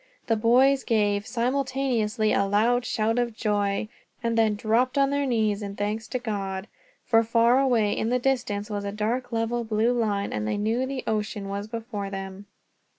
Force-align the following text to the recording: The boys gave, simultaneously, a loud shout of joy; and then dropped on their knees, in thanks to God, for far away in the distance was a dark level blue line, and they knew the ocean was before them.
The 0.25 0.35
boys 0.35 0.83
gave, 0.83 1.27
simultaneously, 1.27 2.33
a 2.33 2.45
loud 2.47 2.85
shout 2.85 3.19
of 3.19 3.35
joy; 3.35 3.87
and 4.23 4.35
then 4.35 4.55
dropped 4.55 4.97
on 4.97 5.11
their 5.11 5.27
knees, 5.27 5.61
in 5.61 5.75
thanks 5.75 6.07
to 6.07 6.17
God, 6.17 6.67
for 7.05 7.21
far 7.21 7.59
away 7.59 7.95
in 7.95 8.09
the 8.09 8.17
distance 8.17 8.67
was 8.67 8.83
a 8.83 8.91
dark 8.91 9.31
level 9.31 9.63
blue 9.63 9.93
line, 9.93 10.33
and 10.33 10.47
they 10.47 10.57
knew 10.57 10.87
the 10.87 11.03
ocean 11.05 11.49
was 11.49 11.67
before 11.67 12.09
them. 12.09 12.47